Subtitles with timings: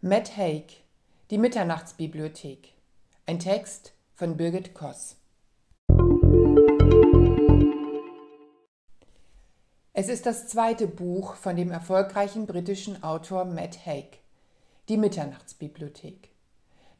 [0.00, 0.84] Matt Haig,
[1.32, 2.72] Die Mitternachtsbibliothek.
[3.26, 5.16] Ein Text von Birgit Koss.
[9.92, 14.20] Es ist das zweite Buch von dem erfolgreichen britischen Autor Matt Haig,
[14.88, 16.28] Die Mitternachtsbibliothek.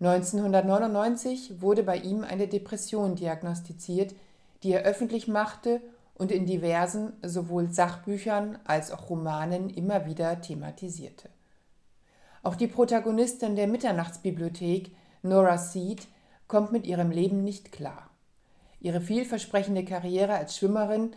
[0.00, 4.16] 1999 wurde bei ihm eine Depression diagnostiziert,
[4.64, 5.80] die er öffentlich machte
[6.14, 11.28] und in diversen sowohl Sachbüchern als auch Romanen immer wieder thematisierte.
[12.42, 16.06] Auch die Protagonistin der Mitternachtsbibliothek, Nora Seed,
[16.46, 18.10] kommt mit ihrem Leben nicht klar.
[18.80, 21.12] Ihre vielversprechende Karriere als Schwimmerin,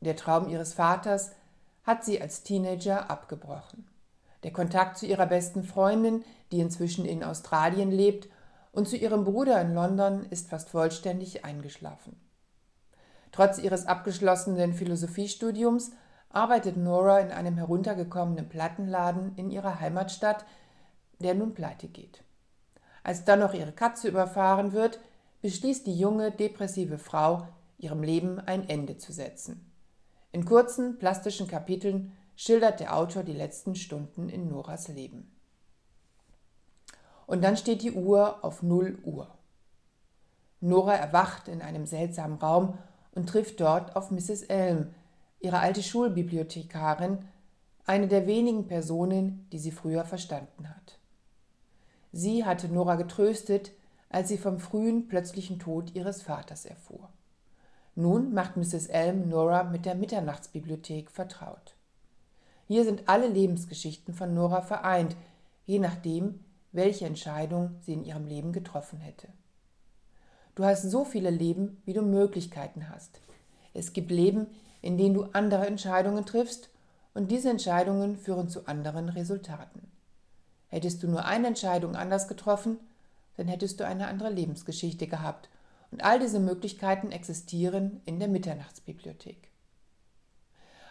[0.00, 1.32] der Traum ihres Vaters,
[1.84, 3.86] hat sie als Teenager abgebrochen.
[4.42, 8.28] Der Kontakt zu ihrer besten Freundin, die inzwischen in Australien lebt,
[8.72, 12.16] und zu ihrem Bruder in London ist fast vollständig eingeschlafen.
[13.30, 15.92] Trotz ihres abgeschlossenen Philosophiestudiums
[16.34, 20.44] arbeitet Nora in einem heruntergekommenen Plattenladen in ihrer Heimatstadt,
[21.20, 22.24] der nun pleite geht.
[23.04, 24.98] Als dann noch ihre Katze überfahren wird,
[25.42, 27.46] beschließt die junge, depressive Frau,
[27.78, 29.70] ihrem Leben ein Ende zu setzen.
[30.32, 35.30] In kurzen, plastischen Kapiteln schildert der Autor die letzten Stunden in Noras Leben.
[37.26, 39.28] Und dann steht die Uhr auf 0 Uhr.
[40.60, 42.78] Nora erwacht in einem seltsamen Raum
[43.14, 44.42] und trifft dort auf Mrs.
[44.42, 44.94] Elm,
[45.44, 47.18] ihre alte Schulbibliothekarin,
[47.86, 50.98] eine der wenigen Personen, die sie früher verstanden hat.
[52.12, 53.72] Sie hatte Nora getröstet,
[54.08, 57.10] als sie vom frühen plötzlichen Tod ihres Vaters erfuhr.
[57.94, 58.86] Nun macht Mrs.
[58.86, 61.76] Elm Nora mit der Mitternachtsbibliothek vertraut.
[62.66, 65.14] Hier sind alle Lebensgeschichten von Nora vereint,
[65.66, 66.40] je nachdem,
[66.72, 69.28] welche Entscheidung sie in ihrem Leben getroffen hätte.
[70.54, 73.20] Du hast so viele Leben, wie du Möglichkeiten hast.
[73.74, 74.46] Es gibt Leben,
[74.84, 76.68] in denen du andere Entscheidungen triffst
[77.14, 79.90] und diese Entscheidungen führen zu anderen Resultaten.
[80.68, 82.78] Hättest du nur eine Entscheidung anders getroffen,
[83.38, 85.48] dann hättest du eine andere Lebensgeschichte gehabt
[85.90, 89.48] und all diese Möglichkeiten existieren in der Mitternachtsbibliothek.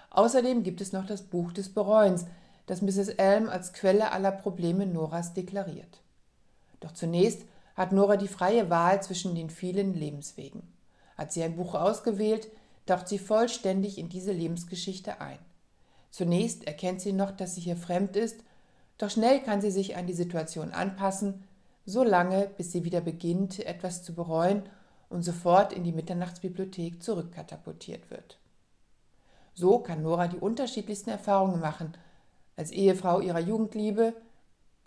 [0.10, 2.26] Außerdem gibt es noch das Buch des Bereuens,
[2.66, 3.10] das Mrs.
[3.10, 6.02] Elm als Quelle aller Probleme Noras deklariert.
[6.80, 7.44] Doch zunächst
[7.76, 10.64] hat Nora die freie Wahl zwischen den vielen Lebenswegen.
[11.16, 12.50] Hat sie ein Buch ausgewählt,
[12.86, 15.40] taucht sie vollständig in diese Lebensgeschichte ein.
[16.12, 18.44] Zunächst erkennt sie noch, dass sie hier fremd ist,
[18.98, 21.44] doch schnell kann sie sich an die Situation anpassen,
[21.86, 24.64] so lange, bis sie wieder beginnt, etwas zu bereuen
[25.10, 28.40] und sofort in die Mitternachtsbibliothek zurückkatapultiert wird.
[29.54, 31.94] So kann Nora die unterschiedlichsten Erfahrungen machen,
[32.56, 34.14] als Ehefrau ihrer Jugendliebe,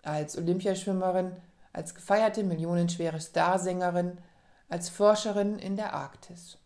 [0.03, 1.33] als Olympiaschwimmerin,
[1.73, 4.17] als gefeierte millionenschwere Starsängerin,
[4.69, 6.57] als Forscherin in der Arktis.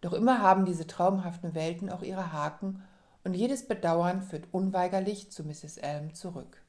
[0.00, 2.82] Doch immer haben diese traumhaften Welten auch ihre Haken
[3.24, 5.78] und jedes Bedauern führt unweigerlich zu Mrs.
[5.78, 6.62] Elm zurück.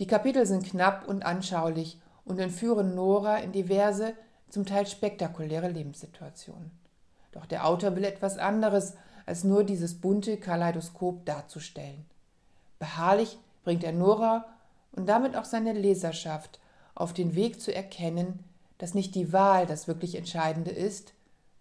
[0.00, 4.14] Die Kapitel sind knapp und anschaulich und entführen Nora in diverse,
[4.48, 6.70] zum Teil spektakuläre Lebenssituationen.
[7.32, 8.94] Doch der Autor will etwas anderes,
[9.26, 12.06] als nur dieses bunte Kaleidoskop darzustellen.
[12.78, 14.46] Beharrlich bringt er Nora
[14.92, 16.60] und damit auch seine Leserschaft
[16.94, 18.44] auf den Weg zu erkennen,
[18.78, 21.12] dass nicht die Wahl das wirklich Entscheidende ist,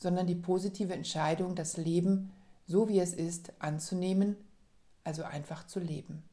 [0.04, 2.32] sondern die positive Entscheidung, das Leben,
[2.68, 4.36] so wie es ist, anzunehmen,
[5.04, 6.24] also einfach zu leben.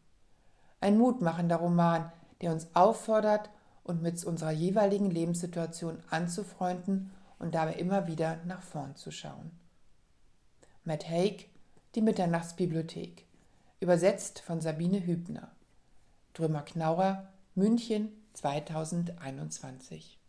[0.81, 3.49] Ein mutmachender Roman, der uns auffordert,
[3.83, 9.51] und mit unserer jeweiligen Lebenssituation anzufreunden und dabei immer wieder nach vorn zu schauen.
[10.85, 11.49] Matt Haig,
[11.95, 13.25] Die Mitternachtsbibliothek,
[13.81, 15.51] übersetzt von Sabine Hübner.
[16.35, 20.21] Drömer Knauer, München 2021.